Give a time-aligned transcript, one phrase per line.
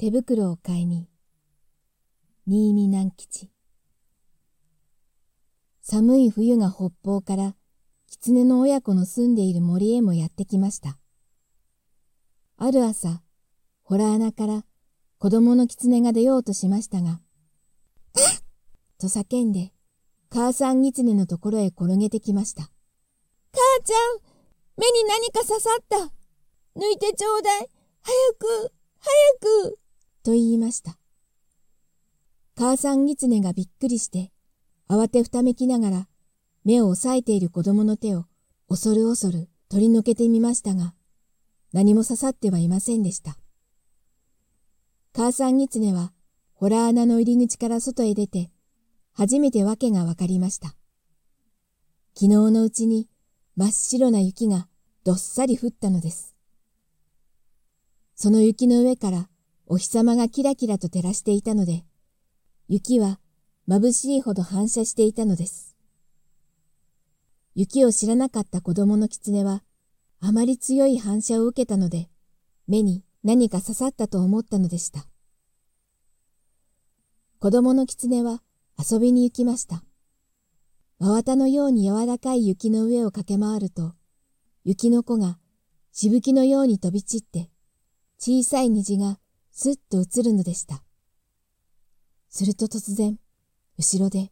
[0.00, 1.08] 手袋を買いに、
[2.46, 3.50] 新見南吉。
[5.82, 7.56] 寒い冬が北方から
[8.06, 10.98] 狐の親子の住んでいる森へもやってきました。
[12.58, 13.22] ある朝、
[13.82, 14.64] ホラ穴から
[15.18, 17.20] 子供の狐が出ようとしましたが、
[19.02, 19.72] と叫んで、
[20.30, 22.70] 母さん狐のところへ転げてきました。
[23.50, 24.20] 母ちゃん、
[24.76, 25.96] 目に何か刺さった。
[26.76, 27.68] 抜いてちょうだい。
[28.02, 29.87] 早く、早く。
[30.28, 30.98] と言いました。
[32.54, 34.30] 母さん狐がびっくりして、
[34.86, 36.08] 慌てふためきながら、
[36.66, 38.26] 目を押さえている子供の手を
[38.68, 40.92] 恐る恐る取り除けてみましたが、
[41.72, 43.38] 何も刺さってはいませんでした。
[45.14, 46.12] 母さん狐は、
[46.52, 48.50] ホラー穴の入り口から外へ出て、
[49.14, 50.76] 初めて訳がわかりました。
[52.14, 53.08] 昨日のうちに
[53.56, 54.68] 真っ白な雪が
[55.04, 56.36] どっさり降ったのです。
[58.14, 59.30] その雪の上から
[59.70, 61.84] お日様がキラキラと照らしていたので、
[62.68, 63.20] 雪は
[63.68, 65.76] 眩しいほど反射していたのです。
[67.54, 69.62] 雪を知らなかった子供の狐は、
[70.20, 72.08] あまり強い反射を受けたので、
[72.66, 75.06] 目に何か刺さったと思ったのでした。
[77.38, 78.42] 子供の狐は
[78.78, 79.84] 遊びに行きました。
[80.98, 83.92] 真綿のように柔らかい雪の上を駆け回ると、
[84.64, 85.38] 雪の子が
[85.92, 87.50] しぶきのように飛び散って、
[88.18, 89.18] 小さい虹が
[89.60, 90.84] すっと映るのでした。
[92.28, 93.18] すると突然、
[93.76, 94.30] 後ろで、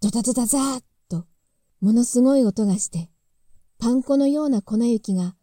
[0.00, 1.26] ドタドタザーッと、
[1.80, 3.10] ものすごい音がして、
[3.80, 5.34] パン粉のような粉雪が、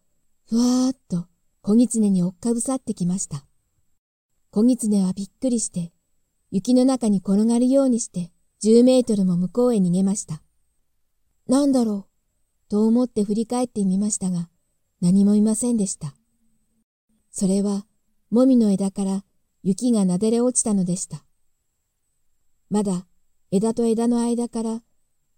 [0.46, 1.28] ふわーっと
[1.62, 3.46] 小狐に追っかぶさってきました。
[4.50, 5.92] 小狐はびっくりして、
[6.50, 8.32] 雪の中に転がるようにして、
[8.64, 10.42] 10メートルも向こうへ逃げました。
[11.48, 14.48] なんだろう、と思って振り返ってみましたが、
[15.02, 16.16] 何もいませんでした。
[17.30, 17.86] それは、
[18.32, 19.24] もみの枝から
[19.62, 21.24] 雪がなでれ落ちたのでした。
[22.70, 23.06] まだ
[23.52, 24.82] 枝と枝の間から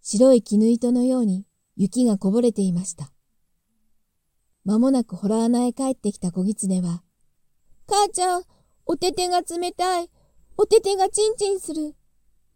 [0.00, 1.44] 白い絹糸のように
[1.76, 3.10] 雪がこぼれていました。
[4.64, 7.02] まもなくホラ穴へ帰ってきた小狐は、
[7.86, 8.42] 母ちゃん、
[8.86, 10.08] お手手が冷たい。
[10.56, 11.94] お手手がチンチンする。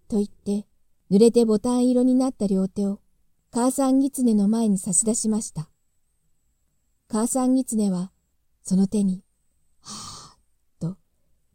[0.09, 0.67] と言って、
[1.11, 3.01] 濡れてボタン色になった両手を
[3.51, 5.69] 母さん狐の前に差し出しました。
[7.09, 8.13] 母さん狐は、
[8.63, 9.25] その手に、
[9.81, 10.18] はぁ、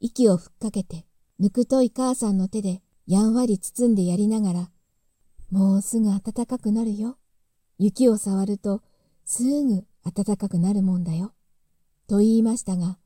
[0.05, 1.05] 息をふっかけて、
[1.39, 4.71] ぬくとい母さんの手でやんわり包んでやりながら、
[5.49, 7.17] もうすぐ暖かくなるよ。
[7.79, 8.81] 雪を触ると
[9.23, 11.31] すぐ暖かくなるもんだよ。
[12.09, 12.99] と言いましたが、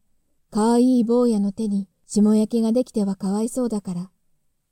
[0.50, 4.10] かわいい坊やの手に霜焼けができてはかわいそうだから、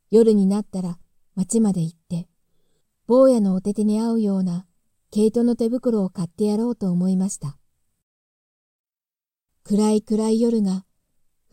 [0.10, 0.98] 夜になったら
[1.36, 2.28] 町まで行って、
[3.06, 4.66] 坊やのお手手に合うような
[5.12, 7.60] 毛糸の手袋を買ってやろうと思いました。
[9.64, 10.85] 暗い暗い夜が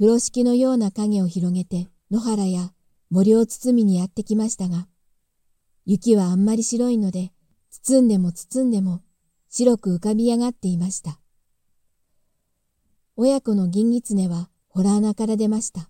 [0.03, 2.73] 風呂敷のような影を広げて野原や
[3.09, 4.89] 森を包みにやってきましたが、
[5.87, 7.31] 雪はあんまり白いので、
[7.71, 9.03] 包んでも包んでも
[9.49, 11.21] 白く浮かび上がっていました。
[13.15, 15.89] 親子の銀狐はホラ穴から出ました。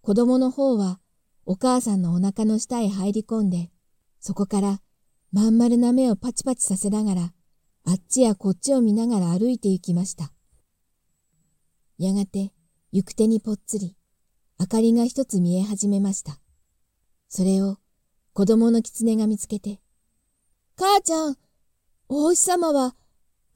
[0.00, 0.98] 子供の方は
[1.46, 3.70] お母さんのお腹の下へ入り込んで、
[4.18, 4.80] そこから
[5.30, 7.32] まん丸な目をパチパチさせながら、
[7.84, 10.32] あっちやこっちを見ながら歩いて行きました。
[11.96, 12.50] やがて
[12.96, 13.96] 行く手にぽっつり、
[14.56, 16.38] 明かりが一つ見え始めました。
[17.28, 17.78] それを
[18.34, 19.80] 子供の狐が見つけて、
[20.76, 21.36] 母ちゃん、
[22.08, 22.94] お星様は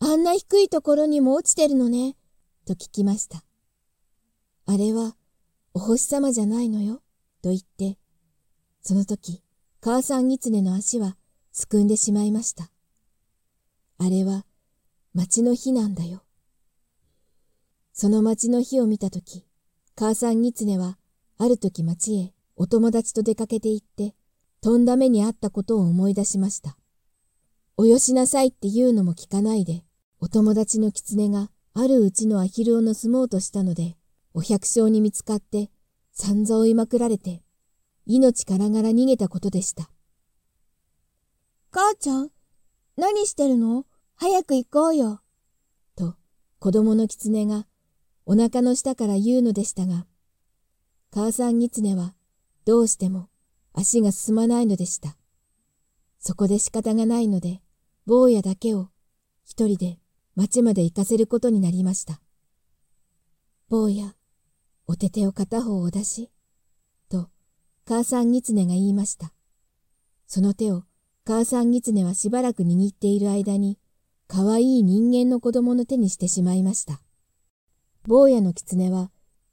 [0.01, 2.17] あんな低いところにも落ちてるのね、
[2.67, 3.45] と聞きました。
[4.67, 5.15] あれは
[5.73, 7.01] お星様じゃないのよ、
[7.41, 7.97] と言って、
[8.83, 9.45] その時、
[9.81, 11.17] 母さん狐の足は
[11.53, 12.73] すくんでしまいました。
[13.99, 14.47] あれは
[15.15, 16.25] 町の火なんだよ。
[18.01, 19.45] その町の火を見たとき、
[19.97, 20.99] 母さん狐は、
[21.37, 24.15] ある時町へお友達と出かけて行って、
[24.61, 26.77] とんだ目にあったことを思い出しました。
[27.77, 29.83] およしなさいって言うのも聞かないで、
[30.21, 33.97] お友達の狐があるうちのアヒルを盗もうとしたので、
[34.33, 35.69] お百姓に見つかって、
[36.13, 37.43] 散々追いまくられて、
[38.07, 39.91] 命からがら逃げたことでした。
[41.73, 42.31] 母ちゃん、
[42.97, 43.87] 何してるの？
[44.15, 45.21] 早く行こうよ。
[45.97, 46.15] と、
[46.61, 47.67] 子供の狐が
[48.31, 50.05] お腹の下から言うのでしたが、
[51.11, 52.15] 母さん狐は
[52.67, 53.31] どうしても
[53.73, 55.17] 足が進まないのでした。
[56.19, 57.63] そこで仕方がないので、
[58.05, 58.91] 坊やだけを
[59.47, 59.99] 一人で
[60.37, 62.21] 町まで行かせることになりました。
[63.71, 64.15] 坊や、
[64.87, 66.31] お手手を片方を出し、
[67.09, 67.31] と
[67.87, 69.33] 母さん狐が言いました。
[70.27, 70.83] その手を
[71.25, 73.79] 母さん狐はしばらく握っている間に、
[74.27, 77.01] かわいい人間の子供の手にしてしまいました。
[78.07, 79.11] 坊やの狐は、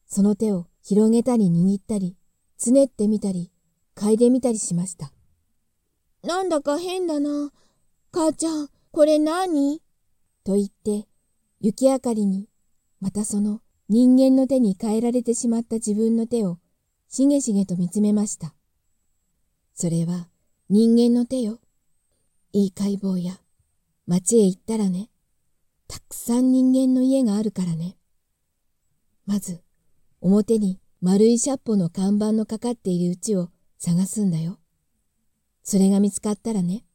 [0.08, 2.16] その手を広げたり握ったり、
[2.58, 3.52] つねってみたり、
[3.96, 5.12] 嗅いでみたりしました。
[6.24, 7.52] なんだか変だな。
[8.12, 9.82] 母ちゃん、これ何？
[10.44, 11.08] と言って、
[11.60, 12.48] 雪明かりに、
[13.02, 16.60] またその人間の手に変えられてしまった自分の手を、
[17.10, 18.54] しげしげと見つめました。
[19.74, 20.30] それは
[20.70, 21.60] 人間の手よ。
[22.54, 23.40] いい解剖や、
[24.08, 25.10] 町へ行ったらね、
[25.88, 27.98] たくさん人間の家があるからね。
[29.26, 29.62] まず、
[30.22, 34.60] 表に丸いシャッポの看板のかかっている家を探すんだよ。
[35.64, 36.86] それが見つかったらね、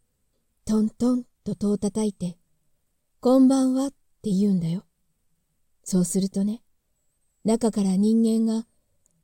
[0.64, 2.38] トントンと戸を叩いて、
[3.20, 4.84] こんばんはって言うんだよ。
[5.82, 6.62] そうするとね、
[7.44, 8.66] 中から人間が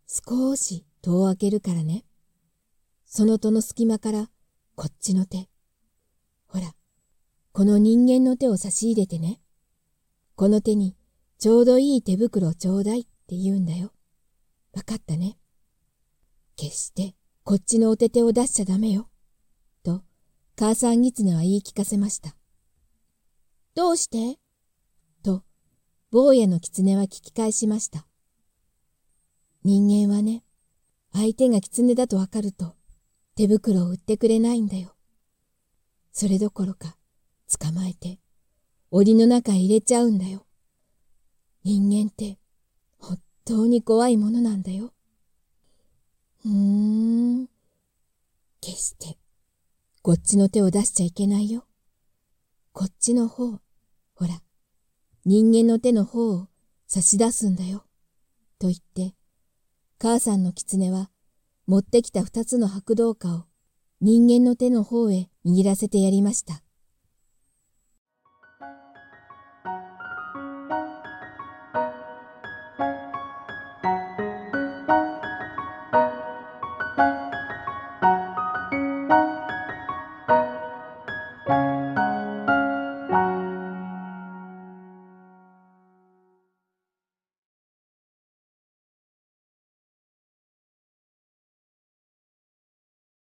[0.09, 2.05] 少し戸を開けるからね。
[3.05, 4.31] その戸の隙間から
[4.75, 5.49] こっちの手。
[6.49, 6.75] ほら、
[7.53, 9.41] この人間の手を差し入れてね。
[10.35, 10.97] この手に
[11.39, 13.93] ちょうどいい手袋ちょうだいって言うんだよ。
[14.75, 15.39] わかったね。
[16.57, 19.09] 決してこっちのお手手を出しちゃダメよ。
[19.83, 20.03] と、
[20.57, 22.35] 母さん狐は言い聞かせました。
[23.75, 24.39] どうして？
[25.23, 25.45] と、
[26.11, 28.07] 坊やの狐は聞き返しました。
[29.63, 30.43] 人間はね、
[31.13, 32.75] 相手が狐だとわかると、
[33.35, 34.95] 手袋を売ってくれないんだよ。
[36.13, 36.97] それどころか、
[37.61, 38.19] 捕まえて、
[38.91, 40.46] 檻の中へ入れちゃうんだよ。
[41.67, 42.39] 人間って、
[42.97, 44.93] 本当に怖いものなんだよ。
[46.45, 47.49] うーん。
[48.61, 49.19] 決して、
[50.01, 51.65] こっちの手を出しちゃいけないよ。
[52.71, 53.59] こっちの方、
[54.15, 54.41] ほら、
[55.25, 56.47] 人間の手の方を
[56.87, 57.85] 差し出すんだよ。
[58.61, 59.17] と言って、
[59.99, 61.11] 母さんの狐は
[61.67, 63.47] 持ってきた二つの白銅貨を
[64.01, 66.63] 人間の手の方へ握らせてやりました。